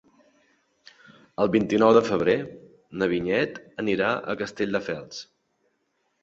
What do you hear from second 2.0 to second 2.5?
febrer